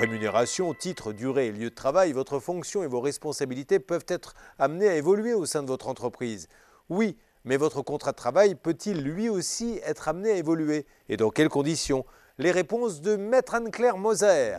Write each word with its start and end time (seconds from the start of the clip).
Rémunération, 0.00 0.72
titre, 0.72 1.12
durée 1.12 1.52
lieu 1.52 1.68
de 1.68 1.74
travail, 1.74 2.12
votre 2.12 2.38
fonction 2.38 2.82
et 2.82 2.86
vos 2.86 3.02
responsabilités 3.02 3.78
peuvent 3.78 4.06
être 4.08 4.32
amenées 4.58 4.88
à 4.88 4.94
évoluer 4.94 5.34
au 5.34 5.44
sein 5.44 5.62
de 5.62 5.68
votre 5.68 5.88
entreprise. 5.88 6.48
Oui, 6.88 7.18
mais 7.44 7.58
votre 7.58 7.82
contrat 7.82 8.12
de 8.12 8.16
travail 8.16 8.54
peut-il 8.54 9.02
lui 9.02 9.28
aussi 9.28 9.78
être 9.84 10.08
amené 10.08 10.30
à 10.30 10.36
évoluer? 10.36 10.86
Et 11.10 11.18
dans 11.18 11.28
quelles 11.28 11.50
conditions? 11.50 12.06
Les 12.38 12.50
réponses 12.50 13.02
de 13.02 13.16
Maître 13.16 13.54
Anne-Claire 13.54 13.98
Moser. 13.98 14.56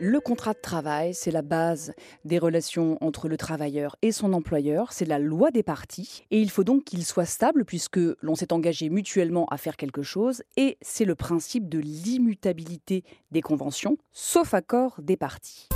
Le 0.00 0.18
contrat 0.18 0.54
de 0.54 0.58
travail, 0.60 1.14
c'est 1.14 1.30
la 1.30 1.42
base 1.42 1.94
des 2.24 2.40
relations 2.40 2.98
entre 3.00 3.28
le 3.28 3.36
travailleur 3.36 3.94
et 4.02 4.10
son 4.10 4.32
employeur, 4.32 4.92
c'est 4.92 5.04
la 5.04 5.20
loi 5.20 5.52
des 5.52 5.62
parties, 5.62 6.24
et 6.32 6.40
il 6.40 6.50
faut 6.50 6.64
donc 6.64 6.82
qu'il 6.82 7.04
soit 7.04 7.26
stable 7.26 7.64
puisque 7.64 8.00
l'on 8.20 8.34
s'est 8.34 8.52
engagé 8.52 8.88
mutuellement 8.88 9.46
à 9.46 9.56
faire 9.56 9.76
quelque 9.76 10.02
chose, 10.02 10.42
et 10.56 10.78
c'est 10.82 11.04
le 11.04 11.14
principe 11.14 11.68
de 11.68 11.78
l'immutabilité 11.78 13.04
des 13.30 13.40
conventions, 13.40 13.96
sauf 14.10 14.52
accord 14.52 14.96
des 15.00 15.16
parties. 15.16 15.68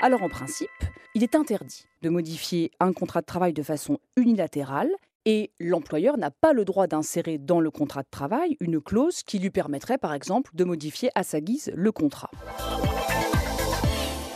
Alors 0.00 0.22
en 0.22 0.30
principe, 0.30 0.70
il 1.14 1.22
est 1.22 1.34
interdit 1.34 1.84
de 2.00 2.08
modifier 2.08 2.70
un 2.80 2.94
contrat 2.94 3.20
de 3.20 3.26
travail 3.26 3.52
de 3.52 3.62
façon 3.62 3.98
unilatérale 4.16 4.90
et 5.26 5.50
l'employeur 5.58 6.16
n'a 6.16 6.30
pas 6.30 6.54
le 6.54 6.64
droit 6.64 6.86
d'insérer 6.86 7.36
dans 7.36 7.60
le 7.60 7.70
contrat 7.70 8.02
de 8.02 8.08
travail 8.10 8.56
une 8.60 8.80
clause 8.80 9.22
qui 9.24 9.38
lui 9.38 9.50
permettrait 9.50 9.98
par 9.98 10.14
exemple 10.14 10.52
de 10.54 10.64
modifier 10.64 11.10
à 11.14 11.24
sa 11.24 11.40
guise 11.40 11.70
le 11.74 11.92
contrat. 11.92 12.30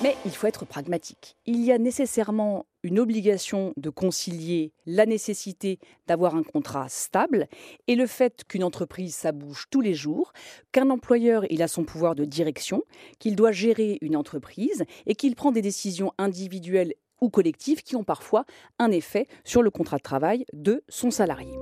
Mais 0.03 0.17
il 0.25 0.31
faut 0.31 0.47
être 0.47 0.65
pragmatique. 0.65 1.37
Il 1.45 1.63
y 1.63 1.73
a 1.73 1.79
nécessairement 1.79 2.65
une 2.83 2.99
obligation 2.99 3.75
de 3.77 3.91
concilier 3.91 4.73
la 4.87 5.05
nécessité 5.05 5.79
d'avoir 6.07 6.35
un 6.35 6.43
contrat 6.43 6.89
stable 6.89 7.49
et 7.87 7.97
le 7.97 8.07
fait 8.07 8.45
qu'une 8.49 8.65
entreprise, 8.65 9.15
ça 9.15 9.33
bouge 9.33 9.67
tous 9.71 9.83
les 9.83 9.93
jours, 9.93 10.33
qu'un 10.73 10.89
employeur, 10.89 11.45
il 11.51 11.63
a 11.63 11.69
son 11.69 11.85
pouvoir 11.85 12.15
de 12.15 12.25
direction, 12.25 12.83
qu'il 13.19 13.37
doit 13.37 13.53
gérer 13.53 13.99
une 14.01 14.17
entreprise 14.17 14.85
et 15.05 15.15
qu'il 15.15 15.37
prend 15.37 15.53
des 15.53 15.63
décisions 15.63 16.13
individuelles 16.17 16.95
ou 17.21 17.31
collectives 17.31 17.83
qui 17.83 17.97
ont 17.97 18.05
parfois 18.05 18.45
un 18.79 18.91
effet 18.91 19.27
sur 19.45 19.63
le 19.63 19.71
contrat 19.71 19.99
de 19.99 20.03
travail 20.03 20.45
de 20.53 20.83
son 20.89 21.11
salarié. 21.11 21.55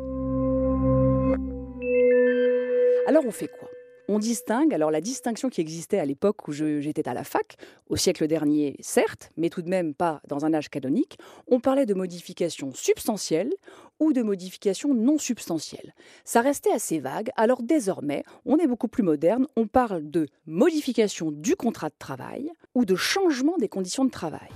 Alors 3.06 3.24
on 3.26 3.30
fait 3.30 3.48
quoi? 3.48 3.68
On 4.10 4.18
distingue, 4.18 4.72
alors 4.72 4.90
la 4.90 5.02
distinction 5.02 5.50
qui 5.50 5.60
existait 5.60 5.98
à 5.98 6.06
l'époque 6.06 6.48
où 6.48 6.52
j'étais 6.52 7.06
à 7.06 7.12
la 7.12 7.24
fac, 7.24 7.56
au 7.90 7.96
siècle 7.96 8.26
dernier 8.26 8.76
certes, 8.80 9.30
mais 9.36 9.50
tout 9.50 9.60
de 9.60 9.68
même 9.68 9.92
pas 9.92 10.22
dans 10.26 10.46
un 10.46 10.54
âge 10.54 10.70
canonique, 10.70 11.18
on 11.46 11.60
parlait 11.60 11.84
de 11.84 11.92
modifications 11.92 12.72
substantielles 12.72 13.52
ou 14.00 14.14
de 14.14 14.22
modifications 14.22 14.94
non 14.94 15.18
substantielles. 15.18 15.94
Ça 16.24 16.40
restait 16.40 16.72
assez 16.72 17.00
vague, 17.00 17.30
alors 17.36 17.62
désormais, 17.62 18.24
on 18.46 18.56
est 18.56 18.66
beaucoup 18.66 18.88
plus 18.88 19.02
moderne, 19.02 19.46
on 19.56 19.66
parle 19.66 20.10
de 20.10 20.26
modification 20.46 21.30
du 21.30 21.54
contrat 21.54 21.90
de 21.90 21.94
travail 21.98 22.50
ou 22.74 22.86
de 22.86 22.94
changement 22.94 23.58
des 23.58 23.68
conditions 23.68 24.06
de 24.06 24.10
travail. 24.10 24.48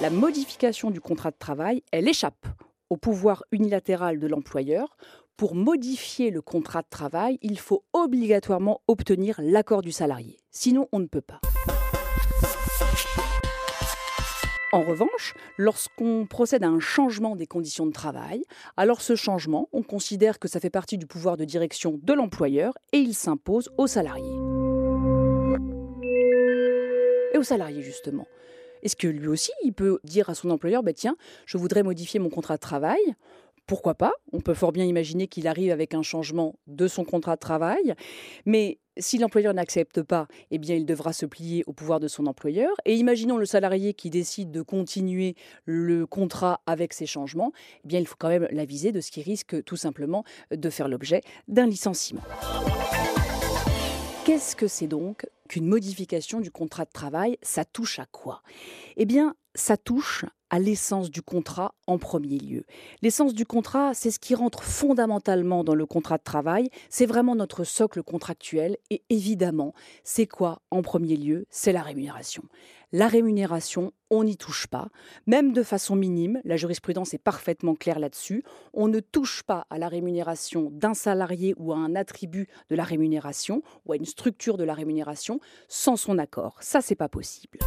La 0.00 0.10
modification 0.10 0.92
du 0.92 1.00
contrat 1.00 1.32
de 1.32 1.36
travail, 1.36 1.82
elle 1.90 2.06
échappe 2.06 2.46
au 2.88 2.96
pouvoir 2.96 3.42
unilatéral 3.50 4.20
de 4.20 4.28
l'employeur 4.28 4.96
pour 5.36 5.56
modifier 5.56 6.30
le 6.30 6.40
contrat 6.40 6.82
de 6.82 6.88
travail, 6.88 7.38
il 7.42 7.58
faut 7.58 7.84
obligatoirement 7.92 8.80
obtenir 8.86 9.40
l'accord 9.42 9.82
du 9.82 9.90
salarié. 9.90 10.38
Sinon, 10.52 10.88
on 10.92 11.00
ne 11.00 11.06
peut 11.06 11.20
pas. 11.20 11.40
En 14.72 14.82
revanche, 14.82 15.34
lorsqu'on 15.56 16.26
procède 16.26 16.62
à 16.62 16.68
un 16.68 16.78
changement 16.78 17.34
des 17.34 17.46
conditions 17.48 17.86
de 17.86 17.92
travail, 17.92 18.44
alors 18.76 19.00
ce 19.00 19.16
changement, 19.16 19.68
on 19.72 19.82
considère 19.82 20.38
que 20.38 20.46
ça 20.46 20.60
fait 20.60 20.70
partie 20.70 20.98
du 20.98 21.06
pouvoir 21.06 21.36
de 21.36 21.44
direction 21.44 21.98
de 22.00 22.12
l'employeur 22.12 22.74
et 22.92 22.98
il 22.98 23.14
s'impose 23.14 23.68
au 23.78 23.88
salarié. 23.88 24.30
Et 27.34 27.38
au 27.38 27.42
salarié, 27.42 27.82
justement. 27.82 28.26
Est-ce 28.82 28.96
que 28.96 29.08
lui 29.08 29.28
aussi, 29.28 29.52
il 29.64 29.72
peut 29.72 29.98
dire 30.04 30.30
à 30.30 30.34
son 30.34 30.50
employeur, 30.50 30.82
bah, 30.82 30.92
tiens, 30.92 31.16
je 31.46 31.58
voudrais 31.58 31.82
modifier 31.82 32.20
mon 32.20 32.30
contrat 32.30 32.56
de 32.56 32.60
travail 32.60 33.14
pourquoi 33.68 33.94
pas? 33.94 34.14
On 34.32 34.40
peut 34.40 34.54
fort 34.54 34.72
bien 34.72 34.86
imaginer 34.86 35.28
qu'il 35.28 35.46
arrive 35.46 35.70
avec 35.70 35.92
un 35.92 36.02
changement 36.02 36.58
de 36.66 36.88
son 36.88 37.04
contrat 37.04 37.34
de 37.34 37.40
travail, 37.40 37.94
mais 38.46 38.78
si 38.96 39.18
l'employeur 39.18 39.54
n'accepte 39.54 40.02
pas, 40.02 40.26
eh 40.50 40.58
bien, 40.58 40.74
il 40.74 40.86
devra 40.86 41.12
se 41.12 41.26
plier 41.26 41.64
au 41.66 41.72
pouvoir 41.72 42.00
de 42.00 42.08
son 42.08 42.26
employeur. 42.26 42.72
Et 42.84 42.96
imaginons 42.96 43.36
le 43.36 43.46
salarié 43.46 43.94
qui 43.94 44.10
décide 44.10 44.50
de 44.50 44.62
continuer 44.62 45.36
le 45.66 46.06
contrat 46.06 46.62
avec 46.66 46.92
ces 46.94 47.06
changements, 47.06 47.52
eh 47.84 47.88
bien, 47.88 48.00
il 48.00 48.06
faut 48.06 48.16
quand 48.18 48.30
même 48.30 48.48
l'aviser 48.50 48.90
de 48.90 49.00
ce 49.00 49.10
qui 49.10 49.22
risque 49.22 49.62
tout 49.64 49.76
simplement 49.76 50.24
de 50.50 50.70
faire 50.70 50.88
l'objet 50.88 51.20
d'un 51.46 51.66
licenciement. 51.66 52.22
Qu'est-ce 54.24 54.56
que 54.56 54.66
c'est 54.66 54.88
donc 54.88 55.26
qu'une 55.48 55.66
modification 55.66 56.40
du 56.40 56.50
contrat 56.50 56.84
de 56.84 56.90
travail 56.92 57.38
Ça 57.42 57.64
touche 57.64 57.98
à 57.98 58.06
quoi? 58.06 58.42
Eh 58.96 59.06
bien, 59.06 59.34
ça 59.54 59.76
touche 59.76 60.24
à 60.50 60.58
l'essence 60.58 61.10
du 61.10 61.22
contrat 61.22 61.74
en 61.86 61.98
premier 61.98 62.38
lieu. 62.38 62.64
L'essence 63.02 63.34
du 63.34 63.46
contrat, 63.46 63.94
c'est 63.94 64.10
ce 64.10 64.18
qui 64.18 64.34
rentre 64.34 64.62
fondamentalement 64.62 65.64
dans 65.64 65.74
le 65.74 65.86
contrat 65.86 66.18
de 66.18 66.22
travail, 66.22 66.68
c'est 66.88 67.06
vraiment 67.06 67.34
notre 67.34 67.64
socle 67.64 68.02
contractuel 68.02 68.76
et 68.90 69.02
évidemment, 69.10 69.74
c'est 70.04 70.26
quoi 70.26 70.62
en 70.70 70.82
premier 70.82 71.16
lieu? 71.16 71.46
C'est 71.50 71.72
la 71.72 71.82
rémunération. 71.82 72.42
La 72.90 73.06
rémunération, 73.06 73.92
on 74.08 74.24
n'y 74.24 74.38
touche 74.38 74.66
pas, 74.66 74.88
même 75.26 75.52
de 75.52 75.62
façon 75.62 75.94
minime, 75.94 76.40
la 76.44 76.56
jurisprudence 76.56 77.12
est 77.12 77.18
parfaitement 77.18 77.74
claire 77.74 77.98
là-dessus, 77.98 78.42
on 78.72 78.88
ne 78.88 79.00
touche 79.00 79.42
pas 79.42 79.66
à 79.68 79.76
la 79.76 79.88
rémunération 79.88 80.70
d'un 80.72 80.94
salarié 80.94 81.54
ou 81.58 81.74
à 81.74 81.76
un 81.76 81.94
attribut 81.94 82.48
de 82.70 82.76
la 82.76 82.84
rémunération 82.84 83.62
ou 83.84 83.92
à 83.92 83.96
une 83.96 84.06
structure 84.06 84.56
de 84.56 84.64
la 84.64 84.72
rémunération 84.72 85.38
sans 85.68 85.96
son 85.96 86.16
accord. 86.16 86.56
Ça, 86.60 86.80
c'est 86.80 86.94
pas 86.94 87.10
possible 87.10 87.58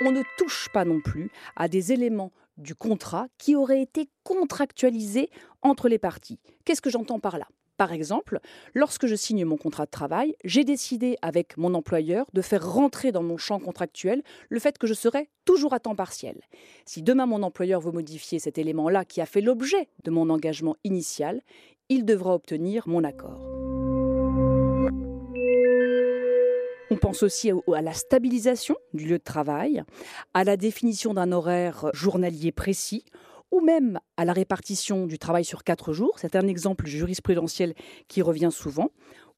on 0.00 0.12
ne 0.12 0.22
touche 0.36 0.68
pas 0.72 0.84
non 0.84 1.00
plus 1.00 1.30
à 1.56 1.68
des 1.68 1.92
éléments 1.92 2.32
du 2.56 2.74
contrat 2.74 3.26
qui 3.38 3.54
auraient 3.54 3.82
été 3.82 4.08
contractualisés 4.22 5.30
entre 5.62 5.88
les 5.88 5.98
parties. 5.98 6.38
Qu'est-ce 6.64 6.82
que 6.82 6.90
j'entends 6.90 7.20
par 7.20 7.38
là? 7.38 7.46
Par 7.76 7.92
exemple, 7.92 8.40
lorsque 8.74 9.06
je 9.06 9.14
signe 9.14 9.44
mon 9.44 9.58
contrat 9.58 9.84
de 9.84 9.90
travail, 9.90 10.34
j'ai 10.44 10.64
décidé 10.64 11.18
avec 11.20 11.58
mon 11.58 11.74
employeur 11.74 12.24
de 12.32 12.40
faire 12.40 12.66
rentrer 12.66 13.12
dans 13.12 13.22
mon 13.22 13.36
champ 13.36 13.60
contractuel 13.60 14.22
le 14.48 14.58
fait 14.58 14.78
que 14.78 14.86
je 14.86 14.94
serai 14.94 15.28
toujours 15.44 15.74
à 15.74 15.80
temps 15.80 15.94
partiel. 15.94 16.40
Si 16.86 17.02
demain 17.02 17.26
mon 17.26 17.42
employeur 17.42 17.82
veut 17.82 17.92
modifier 17.92 18.38
cet 18.38 18.56
élément-là 18.56 19.04
qui 19.04 19.20
a 19.20 19.26
fait 19.26 19.42
l'objet 19.42 19.88
de 20.04 20.10
mon 20.10 20.30
engagement 20.30 20.76
initial, 20.84 21.42
il 21.90 22.06
devra 22.06 22.34
obtenir 22.34 22.88
mon 22.88 23.04
accord. 23.04 23.65
On 26.96 26.98
pense 26.98 27.22
aussi 27.22 27.50
à 27.50 27.82
la 27.82 27.92
stabilisation 27.92 28.74
du 28.94 29.04
lieu 29.04 29.18
de 29.18 29.22
travail, 29.22 29.82
à 30.32 30.44
la 30.44 30.56
définition 30.56 31.12
d'un 31.12 31.30
horaire 31.30 31.90
journalier 31.92 32.52
précis 32.52 33.04
ou 33.50 33.60
même 33.60 34.00
à 34.16 34.24
la 34.24 34.32
répartition 34.32 35.06
du 35.06 35.18
travail 35.18 35.44
sur 35.44 35.62
quatre 35.62 35.92
jours. 35.92 36.14
C'est 36.18 36.36
un 36.36 36.46
exemple 36.46 36.86
jurisprudentiel 36.86 37.74
qui 38.08 38.22
revient 38.22 38.48
souvent, 38.50 38.92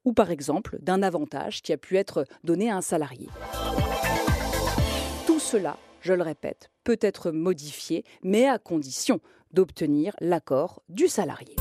ou 0.05 0.13
par 0.13 0.31
exemple 0.31 0.79
d'un 0.81 1.03
avantage 1.03 1.60
qui 1.63 1.72
a 1.72 1.77
pu 1.77 1.97
être 1.97 2.27
donné 2.45 2.71
à 2.71 2.77
un 2.77 2.81
salarié. 2.81 3.28
Tout 5.27 5.41
cela, 5.41 5.78
je 6.01 6.13
le 6.13 6.22
répète, 6.22 6.71
peut 6.84 6.99
être 7.01 7.33
modifié, 7.33 8.04
mais 8.22 8.47
à 8.47 8.59
condition 8.59 9.19
d'obtenir 9.53 10.15
l'accord 10.21 10.81
du 10.89 11.09
salarié. 11.09 11.57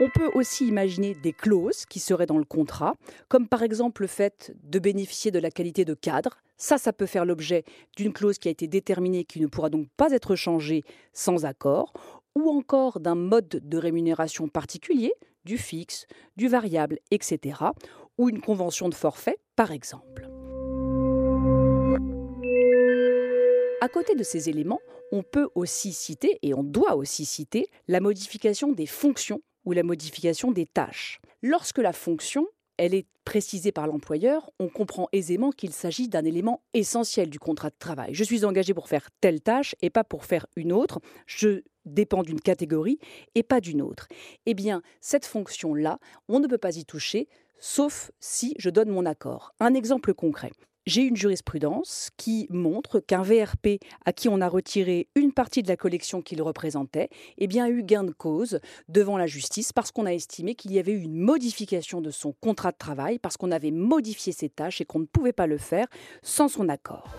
On 0.00 0.08
peut 0.10 0.30
aussi 0.34 0.68
imaginer 0.68 1.14
des 1.14 1.32
clauses 1.32 1.84
qui 1.84 1.98
seraient 1.98 2.26
dans 2.26 2.38
le 2.38 2.44
contrat, 2.44 2.94
comme 3.28 3.48
par 3.48 3.64
exemple 3.64 4.02
le 4.02 4.08
fait 4.08 4.54
de 4.62 4.78
bénéficier 4.78 5.32
de 5.32 5.40
la 5.40 5.50
qualité 5.50 5.84
de 5.84 5.94
cadre. 5.94 6.38
Ça, 6.56 6.78
ça 6.78 6.92
peut 6.92 7.06
faire 7.06 7.24
l'objet 7.24 7.64
d'une 7.96 8.12
clause 8.12 8.38
qui 8.38 8.46
a 8.46 8.52
été 8.52 8.68
déterminée 8.68 9.24
qui 9.24 9.40
ne 9.40 9.48
pourra 9.48 9.70
donc 9.70 9.88
pas 9.96 10.12
être 10.12 10.36
changée 10.36 10.84
sans 11.12 11.44
accord, 11.44 11.92
ou 12.36 12.48
encore 12.48 13.00
d'un 13.00 13.16
mode 13.16 13.48
de 13.48 13.76
rémunération 13.76 14.46
particulier, 14.46 15.12
du 15.44 15.58
fixe, 15.58 16.06
du 16.36 16.46
variable, 16.46 17.00
etc., 17.10 17.58
ou 18.18 18.28
une 18.28 18.40
convention 18.40 18.88
de 18.88 18.94
forfait, 18.94 19.38
par 19.56 19.72
exemple. 19.72 20.28
À 23.80 23.88
côté 23.88 24.14
de 24.14 24.22
ces 24.22 24.48
éléments, 24.48 24.80
on 25.10 25.22
peut 25.22 25.48
aussi 25.56 25.92
citer, 25.92 26.38
et 26.42 26.54
on 26.54 26.62
doit 26.62 26.94
aussi 26.94 27.24
citer, 27.24 27.68
la 27.88 28.00
modification 28.00 28.70
des 28.70 28.86
fonctions 28.86 29.40
ou 29.68 29.72
la 29.72 29.82
modification 29.82 30.50
des 30.50 30.64
tâches. 30.64 31.20
Lorsque 31.42 31.78
la 31.78 31.92
fonction 31.92 32.46
elle 32.78 32.94
est 32.94 33.06
précisée 33.24 33.72
par 33.72 33.88
l'employeur, 33.88 34.50
on 34.60 34.68
comprend 34.68 35.08
aisément 35.12 35.50
qu'il 35.50 35.72
s'agit 35.72 36.08
d'un 36.08 36.24
élément 36.24 36.62
essentiel 36.74 37.28
du 37.28 37.40
contrat 37.40 37.70
de 37.70 37.76
travail. 37.76 38.14
Je 38.14 38.22
suis 38.22 38.44
engagé 38.44 38.72
pour 38.72 38.88
faire 38.88 39.08
telle 39.20 39.40
tâche 39.40 39.74
et 39.82 39.90
pas 39.90 40.04
pour 40.04 40.24
faire 40.24 40.46
une 40.54 40.72
autre. 40.72 41.00
Je 41.26 41.62
dépend 41.86 42.22
d'une 42.22 42.40
catégorie 42.40 43.00
et 43.34 43.42
pas 43.42 43.60
d'une 43.60 43.82
autre. 43.82 44.06
Eh 44.46 44.54
bien, 44.54 44.80
cette 45.00 45.26
fonction-là, 45.26 45.98
on 46.28 46.38
ne 46.38 46.46
peut 46.46 46.56
pas 46.56 46.76
y 46.76 46.84
toucher, 46.84 47.26
sauf 47.58 48.12
si 48.20 48.54
je 48.58 48.70
donne 48.70 48.90
mon 48.90 49.04
accord. 49.04 49.52
Un 49.58 49.74
exemple 49.74 50.14
concret 50.14 50.52
j'ai 50.88 51.02
une 51.02 51.16
jurisprudence 51.16 52.08
qui 52.16 52.46
montre 52.48 52.98
qu'un 52.98 53.22
VRP 53.22 53.78
à 54.06 54.12
qui 54.14 54.28
on 54.28 54.40
a 54.40 54.48
retiré 54.48 55.08
une 55.14 55.32
partie 55.32 55.62
de 55.62 55.68
la 55.68 55.76
collection 55.76 56.22
qu'il 56.22 56.40
représentait, 56.40 57.10
eh 57.36 57.46
bien, 57.46 57.66
a 57.66 57.68
eu 57.68 57.82
gain 57.82 58.04
de 58.04 58.10
cause 58.10 58.58
devant 58.88 59.18
la 59.18 59.26
justice 59.26 59.72
parce 59.72 59.92
qu'on 59.92 60.06
a 60.06 60.14
estimé 60.14 60.54
qu'il 60.54 60.72
y 60.72 60.78
avait 60.78 60.92
eu 60.92 61.02
une 61.02 61.18
modification 61.18 62.00
de 62.00 62.10
son 62.10 62.32
contrat 62.32 62.72
de 62.72 62.78
travail, 62.78 63.18
parce 63.18 63.36
qu'on 63.36 63.50
avait 63.50 63.70
modifié 63.70 64.32
ses 64.32 64.48
tâches 64.48 64.80
et 64.80 64.86
qu'on 64.86 65.00
ne 65.00 65.04
pouvait 65.04 65.32
pas 65.34 65.46
le 65.46 65.58
faire 65.58 65.86
sans 66.22 66.48
son 66.48 66.70
accord. 66.70 67.14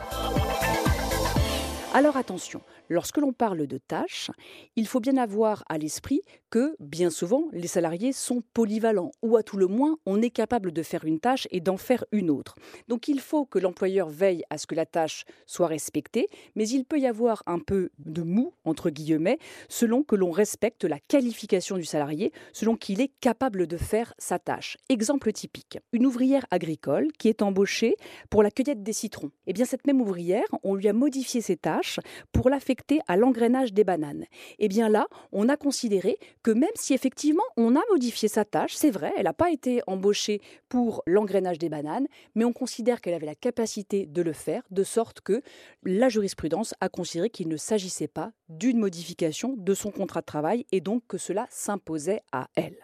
Alors 1.93 2.17
attention, 2.17 2.61
lorsque 2.89 3.17
l'on 3.17 3.33
parle 3.33 3.67
de 3.67 3.77
tâches, 3.77 4.31
il 4.75 4.87
faut 4.87 4.99
bien 4.99 5.17
avoir 5.17 5.63
à 5.69 5.77
l'esprit 5.77 6.21
que, 6.49 6.75
bien 6.79 7.09
souvent, 7.09 7.45
les 7.51 7.67
salariés 7.67 8.11
sont 8.11 8.41
polyvalents, 8.53 9.11
ou 9.21 9.37
à 9.37 9.43
tout 9.43 9.57
le 9.57 9.67
moins, 9.67 9.97
on 10.05 10.21
est 10.21 10.31
capable 10.31 10.71
de 10.71 10.81
faire 10.81 11.05
une 11.05 11.19
tâche 11.19 11.47
et 11.51 11.61
d'en 11.61 11.77
faire 11.77 12.03
une 12.11 12.29
autre. 12.29 12.55
Donc 12.87 13.07
il 13.07 13.19
faut 13.19 13.45
que 13.45 13.59
l'employeur 13.59 14.09
veille 14.09 14.43
à 14.49 14.57
ce 14.57 14.65
que 14.65 14.75
la 14.75 14.85
tâche 14.85 15.25
soit 15.45 15.67
respectée, 15.67 16.27
mais 16.55 16.67
il 16.67 16.85
peut 16.85 16.99
y 16.99 17.05
avoir 17.05 17.43
un 17.45 17.59
peu 17.59 17.91
de 17.99 18.23
mou, 18.23 18.53
entre 18.65 18.89
guillemets, 18.89 19.37
selon 19.69 20.03
que 20.03 20.15
l'on 20.15 20.31
respecte 20.31 20.83
la 20.83 20.99
qualification 20.99 21.77
du 21.77 21.85
salarié, 21.85 22.31
selon 22.53 22.75
qu'il 22.75 23.01
est 23.01 23.11
capable 23.21 23.67
de 23.67 23.77
faire 23.77 24.13
sa 24.17 24.39
tâche. 24.39 24.77
Exemple 24.89 25.31
typique, 25.31 25.77
une 25.93 26.05
ouvrière 26.05 26.45
agricole 26.49 27.11
qui 27.19 27.27
est 27.27 27.43
embauchée 27.43 27.95
pour 28.29 28.41
la 28.41 28.49
cueillette 28.49 28.81
des 28.81 28.93
citrons. 28.93 29.31
Eh 29.45 29.53
bien 29.53 29.65
cette 29.65 29.85
même 29.85 30.01
ouvrière, 30.01 30.47
on 30.63 30.73
lui 30.73 30.87
a 30.87 30.93
modifié 30.93 31.41
ses 31.41 31.57
tâches 31.57 31.99
pour 32.31 32.49
l'affecter 32.49 32.78
à 33.07 33.17
l'engrenage 33.17 33.73
des 33.73 33.83
bananes. 33.83 34.23
Et 34.57 34.65
eh 34.65 34.67
bien 34.67 34.89
là, 34.89 35.07
on 35.31 35.49
a 35.49 35.57
considéré 35.57 36.17
que 36.43 36.51
même 36.51 36.69
si 36.75 36.93
effectivement 36.93 37.43
on 37.57 37.75
a 37.75 37.81
modifié 37.91 38.27
sa 38.27 38.45
tâche, 38.45 38.75
c'est 38.75 38.91
vrai, 38.91 39.13
elle 39.17 39.23
n'a 39.23 39.33
pas 39.33 39.51
été 39.51 39.81
embauchée 39.87 40.41
pour 40.67 41.03
l'engrenage 41.05 41.57
des 41.57 41.69
bananes, 41.69 42.07
mais 42.35 42.45
on 42.45 42.53
considère 42.53 43.01
qu'elle 43.01 43.13
avait 43.13 43.25
la 43.25 43.35
capacité 43.35 44.05
de 44.05 44.21
le 44.21 44.33
faire, 44.33 44.63
de 44.71 44.83
sorte 44.83 45.21
que 45.21 45.41
la 45.83 46.09
jurisprudence 46.09 46.73
a 46.81 46.89
considéré 46.89 47.29
qu'il 47.29 47.47
ne 47.47 47.57
s'agissait 47.57 48.07
pas 48.07 48.31
d'une 48.49 48.79
modification 48.79 49.55
de 49.57 49.73
son 49.73 49.91
contrat 49.91 50.21
de 50.21 50.25
travail 50.25 50.65
et 50.71 50.81
donc 50.81 51.03
que 51.07 51.17
cela 51.17 51.47
s'imposait 51.49 52.21
à 52.31 52.47
elle. 52.55 52.77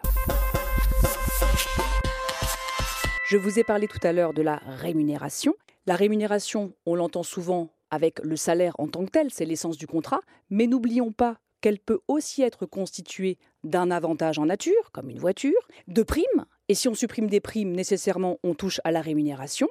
Je 3.28 3.36
vous 3.36 3.58
ai 3.58 3.64
parlé 3.64 3.88
tout 3.88 3.98
à 4.04 4.12
l'heure 4.12 4.32
de 4.32 4.42
la 4.42 4.60
rémunération. 4.64 5.54
La 5.86 5.96
rémunération, 5.96 6.72
on 6.86 6.94
l'entend 6.94 7.24
souvent 7.24 7.70
avec 7.90 8.20
le 8.20 8.36
salaire 8.36 8.74
en 8.78 8.88
tant 8.88 9.04
que 9.04 9.10
tel, 9.10 9.30
c'est 9.30 9.44
l'essence 9.44 9.76
du 9.76 9.86
contrat, 9.86 10.20
mais 10.50 10.66
n'oublions 10.66 11.12
pas 11.12 11.38
qu'elle 11.60 11.78
peut 11.78 12.00
aussi 12.08 12.42
être 12.42 12.66
constituée 12.66 13.38
d'un 13.64 13.90
avantage 13.90 14.38
en 14.38 14.46
nature, 14.46 14.90
comme 14.92 15.10
une 15.10 15.18
voiture, 15.18 15.68
de 15.88 16.02
primes, 16.02 16.46
et 16.68 16.74
si 16.74 16.88
on 16.88 16.94
supprime 16.94 17.28
des 17.28 17.40
primes, 17.40 17.72
nécessairement 17.72 18.38
on 18.42 18.54
touche 18.54 18.80
à 18.84 18.90
la 18.90 19.00
rémunération. 19.00 19.68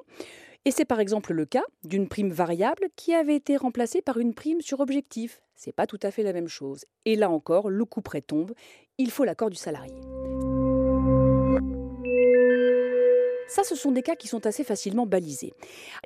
Et 0.64 0.72
c'est 0.72 0.84
par 0.84 0.98
exemple 0.98 1.32
le 1.32 1.46
cas 1.46 1.64
d'une 1.84 2.08
prime 2.08 2.30
variable 2.30 2.88
qui 2.96 3.14
avait 3.14 3.36
été 3.36 3.56
remplacée 3.56 4.02
par 4.02 4.18
une 4.18 4.34
prime 4.34 4.60
sur 4.60 4.80
objectif. 4.80 5.40
C'est 5.54 5.72
pas 5.72 5.86
tout 5.86 6.00
à 6.02 6.10
fait 6.10 6.22
la 6.24 6.32
même 6.32 6.48
chose. 6.48 6.84
Et 7.04 7.14
là 7.14 7.30
encore, 7.30 7.70
le 7.70 7.84
coup 7.84 8.02
près 8.02 8.20
tombe, 8.20 8.52
il 8.98 9.10
faut 9.10 9.24
l'accord 9.24 9.50
du 9.50 9.56
salarié. 9.56 9.94
Ça, 13.48 13.62
ce 13.62 13.76
sont 13.76 13.92
des 13.92 14.02
cas 14.02 14.16
qui 14.16 14.26
sont 14.28 14.44
assez 14.46 14.64
facilement 14.64 15.06
balisés. 15.06 15.52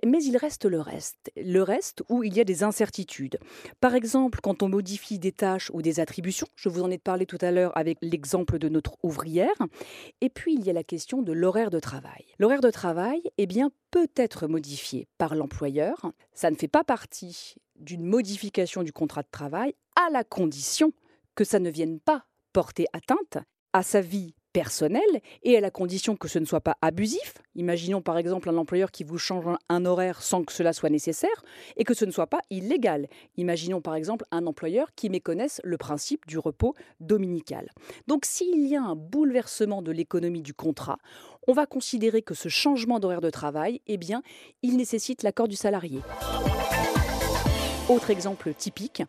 Mais 0.05 0.23
il 0.23 0.37
reste 0.37 0.67
le 0.67 0.81
reste. 0.81 1.33
Le 1.37 1.63
reste 1.63 2.03
où 2.09 2.23
il 2.23 2.37
y 2.37 2.41
a 2.41 2.45
des 2.45 2.63
incertitudes. 2.63 3.39
Par 3.81 3.95
exemple, 3.95 4.41
quand 4.43 4.63
on 4.63 4.69
modifie 4.69 5.19
des 5.19 5.33
tâches 5.33 5.71
ou 5.73 5.81
des 5.81 6.01
attributions, 6.01 6.47
je 6.55 6.69
vous 6.69 6.83
en 6.83 6.91
ai 6.91 6.99
parlé 6.99 7.27
tout 7.27 7.39
à 7.41 7.51
l'heure 7.51 7.77
avec 7.77 7.99
l'exemple 8.03 8.59
de 8.59 8.69
notre 8.69 8.97
ouvrière. 9.03 9.57
Et 10.21 10.29
puis, 10.29 10.55
il 10.55 10.65
y 10.65 10.71
a 10.71 10.75
la 10.75 10.85
question 10.85 11.23
de 11.23 11.33
l'horaire 11.33 11.71
de 11.71 11.81
travail. 11.81 12.27
L'horaire 12.39 12.61
de 12.61 12.71
travail, 12.71 13.23
eh 13.39 13.47
bien, 13.47 13.71
peut 13.91 14.11
être 14.17 14.47
modifié 14.47 15.09
par 15.17 15.35
l'employeur. 15.35 16.13
Ça 16.35 16.51
ne 16.51 16.57
fait 16.57 16.69
pas 16.69 16.85
partie 16.85 17.55
d'une 17.77 18.05
modification 18.05 18.83
du 18.83 18.93
contrat 18.93 19.23
de 19.23 19.31
travail 19.31 19.75
à 19.97 20.11
la 20.11 20.25
condition 20.25 20.93
que 21.35 21.45
ça 21.45 21.59
ne 21.59 21.71
vienne 21.71 22.01
pas 22.01 22.27
porter 22.53 22.87
atteinte 22.93 23.39
à 23.73 23.83
sa 23.83 24.01
vie 24.01 24.35
personnel 24.53 25.03
et 25.43 25.57
à 25.57 25.61
la 25.61 25.71
condition 25.71 26.17
que 26.17 26.29
ce 26.29 26.39
ne 26.39 26.45
soit 26.45 26.61
pas 26.61 26.77
abusif. 26.83 27.35
Imaginons 27.55 28.03
par 28.03 28.19
exemple 28.19 28.49
un 28.49 28.57
employeur 28.57 28.91
qui 28.91 29.05
vous 29.05 29.19
change 29.19 29.45
un 29.69 29.85
horaire 29.85 30.23
sans 30.23 30.45
que 30.45 30.53
cela 30.53 30.73
soit 30.73 30.91
nécessaire 30.91 31.43
et 31.77 31.85
que 31.85 31.95
ce 31.95 32.05
ne 32.05 32.11
soit 32.11 32.27
pas 32.27 32.41
illégal. 32.51 33.09
Imaginons 33.37 33.81
par 33.81 33.95
exemple 33.95 34.25
un 34.31 34.47
employeur 34.47 34.95
qui 34.95 35.11
méconnaisse 35.11 35.61
le 35.65 35.77
principe 35.77 36.27
du 36.27 36.39
repos 36.39 36.75
dominical. 37.01 37.71
Donc 38.07 38.25
s'il 38.25 38.67
y 38.67 38.77
a 38.77 38.83
un 38.83 38.97
bouleversement 38.97 39.83
de 39.83 39.93
l'économie 39.93 40.43
du 40.43 40.55
contrat, 40.55 40.99
on 41.47 41.53
va 41.53 41.67
considérer 41.67 42.23
que 42.23 42.35
ce 42.35 42.49
changement 42.49 43.01
d'horaire 43.01 43.21
de 43.21 43.31
travail, 43.31 43.81
eh 43.87 43.97
bien, 43.97 44.23
il 44.63 44.77
nécessite 44.77 45.23
l'accord 45.23 45.49
du 45.49 45.57
salarié. 45.57 46.01
Autre 47.89 48.11
exemple 48.11 48.55
typique, 48.55 49.03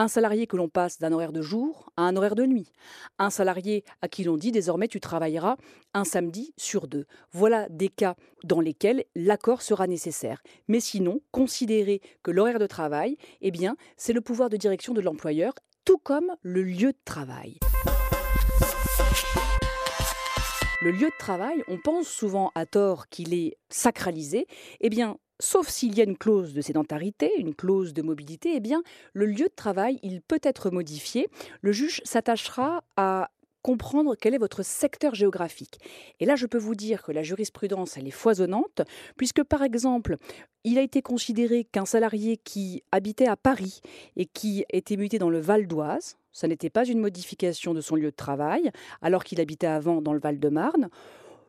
un 0.00 0.08
salarié 0.08 0.46
que 0.46 0.56
l'on 0.56 0.70
passe 0.70 0.98
d'un 0.98 1.12
horaire 1.12 1.30
de 1.30 1.42
jour 1.42 1.90
à 1.98 2.04
un 2.04 2.16
horaire 2.16 2.34
de 2.34 2.46
nuit. 2.46 2.72
Un 3.18 3.28
salarié 3.28 3.84
à 4.00 4.08
qui 4.08 4.24
l'on 4.24 4.38
dit 4.38 4.50
désormais 4.50 4.88
tu 4.88 4.98
travailleras 4.98 5.58
un 5.92 6.04
samedi 6.04 6.54
sur 6.56 6.88
deux. 6.88 7.04
Voilà 7.32 7.68
des 7.68 7.90
cas 7.90 8.14
dans 8.42 8.62
lesquels 8.62 9.04
l'accord 9.14 9.60
sera 9.60 9.86
nécessaire. 9.86 10.42
Mais 10.68 10.80
sinon, 10.80 11.20
considérez 11.32 12.00
que 12.22 12.30
l'horaire 12.30 12.58
de 12.58 12.66
travail, 12.66 13.18
eh 13.42 13.50
bien, 13.50 13.76
c'est 13.98 14.14
le 14.14 14.22
pouvoir 14.22 14.48
de 14.48 14.56
direction 14.56 14.94
de 14.94 15.02
l'employeur, 15.02 15.52
tout 15.84 15.98
comme 15.98 16.34
le 16.40 16.62
lieu 16.62 16.92
de 16.92 17.00
travail. 17.04 17.58
Le 20.80 20.92
lieu 20.92 21.08
de 21.08 21.18
travail, 21.18 21.62
on 21.68 21.76
pense 21.76 22.08
souvent 22.08 22.52
à 22.54 22.64
tort 22.64 23.08
qu'il 23.08 23.34
est 23.34 23.58
sacralisé. 23.68 24.46
Eh 24.80 24.88
sauf 25.40 25.68
s'il 25.68 25.96
y 25.96 26.00
a 26.00 26.04
une 26.04 26.16
clause 26.16 26.54
de 26.54 26.60
sédentarité, 26.60 27.32
une 27.38 27.54
clause 27.54 27.92
de 27.92 28.02
mobilité, 28.02 28.52
eh 28.54 28.60
bien, 28.60 28.82
le 29.12 29.26
lieu 29.26 29.46
de 29.46 29.54
travail, 29.54 29.98
il 30.02 30.20
peut 30.20 30.40
être 30.42 30.70
modifié. 30.70 31.28
Le 31.62 31.72
juge 31.72 32.00
s'attachera 32.04 32.84
à 32.96 33.30
comprendre 33.62 34.14
quel 34.14 34.34
est 34.34 34.38
votre 34.38 34.62
secteur 34.62 35.14
géographique. 35.14 35.78
Et 36.18 36.24
là, 36.24 36.36
je 36.36 36.46
peux 36.46 36.58
vous 36.58 36.74
dire 36.74 37.02
que 37.02 37.12
la 37.12 37.22
jurisprudence, 37.22 37.96
elle 37.96 38.06
est 38.06 38.12
foisonnante, 38.12 38.82
puisque 39.16 39.42
par 39.42 39.62
exemple, 39.62 40.16
il 40.64 40.78
a 40.78 40.82
été 40.82 41.02
considéré 41.02 41.64
qu'un 41.64 41.84
salarié 41.84 42.36
qui 42.38 42.82
habitait 42.92 43.26
à 43.26 43.36
Paris 43.36 43.80
et 44.16 44.26
qui 44.26 44.64
était 44.70 44.96
muté 44.96 45.18
dans 45.18 45.30
le 45.30 45.40
Val 45.40 45.66
d'Oise, 45.66 46.16
ça 46.32 46.48
n'était 46.48 46.70
pas 46.70 46.86
une 46.86 47.00
modification 47.00 47.74
de 47.74 47.80
son 47.80 47.96
lieu 47.96 48.10
de 48.10 48.16
travail, 48.16 48.70
alors 49.02 49.24
qu'il 49.24 49.40
habitait 49.40 49.66
avant 49.66 50.00
dans 50.00 50.12
le 50.12 50.20
Val-de-Marne, 50.20 50.88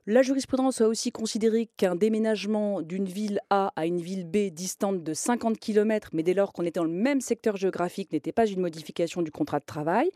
la 0.08 0.22
jurisprudence 0.22 0.81
a 0.81 0.88
aussi 0.88 1.12
considéré 1.12 1.70
qu'un 1.77 1.96
déménagement 1.96 2.81
d'une 2.81 3.05
ville 3.05 3.39
A 3.50 3.72
à 3.75 3.86
une 3.86 4.01
ville 4.01 4.25
B 4.25 4.51
distante 4.51 5.03
de 5.03 5.13
50 5.13 5.60
km, 5.60 6.10
mais 6.13 6.24
dès 6.24 6.34
lors 6.34 6.53
qu'on 6.53 6.63
était 6.63 6.79
dans 6.79 6.86
le 6.86 6.91
même 6.91 7.22
secteur 7.22 7.55
géographique, 7.55 8.12
n'était 8.12 8.31
pas 8.31 8.48
une 8.48 8.62
modification 8.62 9.22
du 9.22 9.31
contrat 9.31 9.60
de 9.60 9.65
travail. 9.65 10.10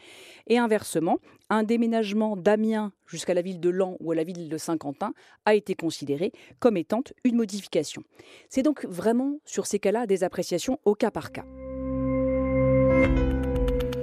Et 0.48 0.58
inversement, 0.58 1.20
un 1.50 1.63
déménagement 1.63 2.36
d'Amiens 2.36 2.92
jusqu'à 3.06 3.34
la 3.34 3.42
ville 3.42 3.60
de 3.60 3.70
Lens 3.70 3.98
ou 4.00 4.12
à 4.12 4.15
la 4.15 4.24
ville 4.24 4.50
de 4.50 4.58
Saint-Quentin 4.58 5.13
a 5.46 5.54
été 5.54 5.75
considéré 5.75 6.32
comme 6.60 6.77
étant 6.77 7.04
une 7.24 7.36
modification. 7.36 8.04
C'est 8.50 8.63
donc 8.63 8.86
vraiment 8.86 9.39
sur 9.46 9.68
ces 9.68 9.80
cas-là 9.80 10.08
des 10.08 10.24
appréciations 10.24 10.80
au 10.86 10.96
cas 10.96 11.12
par 11.12 11.32
cas. 11.32 11.46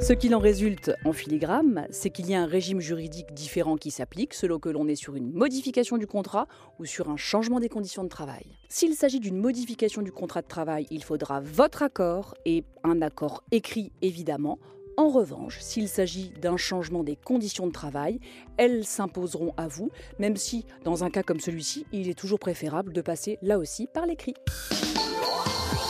Ce 0.02 0.12
qu'il 0.12 0.34
en 0.34 0.40
résulte 0.40 0.90
en 1.04 1.12
filigrane, 1.12 1.86
c'est 1.90 2.10
qu'il 2.10 2.28
y 2.28 2.34
a 2.34 2.42
un 2.42 2.46
régime 2.46 2.80
juridique 2.80 3.32
différent 3.34 3.76
qui 3.76 3.92
s'applique 3.92 4.34
selon 4.34 4.58
que 4.58 4.68
l'on 4.68 4.88
est 4.88 4.96
sur 4.96 5.14
une 5.14 5.30
modification 5.30 5.96
du 5.96 6.08
contrat 6.08 6.48
ou 6.80 6.86
sur 6.86 7.08
un 7.08 7.16
changement 7.16 7.60
des 7.60 7.68
conditions 7.68 8.02
de 8.02 8.08
travail. 8.08 8.44
S'il 8.68 8.94
s'agit 8.94 9.20
d'une 9.20 9.36
modification 9.36 10.02
du 10.02 10.10
contrat 10.10 10.42
de 10.42 10.48
travail, 10.48 10.88
il 10.90 11.04
faudra 11.04 11.40
votre 11.40 11.84
accord 11.84 12.34
et 12.44 12.64
un 12.82 13.00
accord 13.00 13.44
écrit 13.52 13.92
évidemment. 14.02 14.58
En 14.96 15.08
revanche, 15.08 15.60
s'il 15.60 15.88
s'agit 15.88 16.32
d'un 16.42 16.56
changement 16.56 17.04
des 17.04 17.14
conditions 17.14 17.68
de 17.68 17.72
travail, 17.72 18.18
elles 18.56 18.84
s'imposeront 18.84 19.54
à 19.56 19.68
vous, 19.68 19.90
même 20.18 20.36
si, 20.36 20.66
dans 20.82 21.04
un 21.04 21.10
cas 21.10 21.22
comme 21.22 21.40
celui-ci, 21.40 21.86
il 21.92 22.08
est 22.08 22.18
toujours 22.18 22.40
préférable 22.40 22.92
de 22.92 23.02
passer 23.02 23.38
là 23.40 23.56
aussi 23.56 23.86
par 23.86 24.06
l'écrit. 24.06 24.34